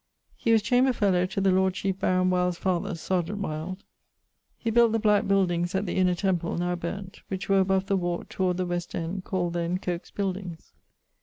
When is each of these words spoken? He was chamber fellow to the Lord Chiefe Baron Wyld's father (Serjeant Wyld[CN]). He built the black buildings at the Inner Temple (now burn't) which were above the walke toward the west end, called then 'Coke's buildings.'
He 0.35 0.51
was 0.51 0.63
chamber 0.63 0.93
fellow 0.93 1.27
to 1.27 1.39
the 1.39 1.51
Lord 1.51 1.75
Chiefe 1.75 1.99
Baron 1.99 2.31
Wyld's 2.31 2.57
father 2.57 2.95
(Serjeant 2.95 3.39
Wyld[CN]). 3.39 3.77
He 4.57 4.71
built 4.71 4.93
the 4.93 4.97
black 4.97 5.27
buildings 5.27 5.75
at 5.75 5.85
the 5.85 5.95
Inner 5.97 6.15
Temple 6.15 6.57
(now 6.57 6.73
burn't) 6.73 7.21
which 7.27 7.47
were 7.47 7.59
above 7.59 7.85
the 7.85 7.95
walke 7.95 8.27
toward 8.27 8.57
the 8.57 8.65
west 8.65 8.95
end, 8.95 9.25
called 9.25 9.53
then 9.53 9.77
'Coke's 9.77 10.09
buildings.' 10.09 10.73